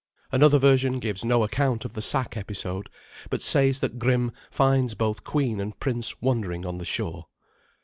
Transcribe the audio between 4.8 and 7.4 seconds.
both queen and prince wandering on the shore.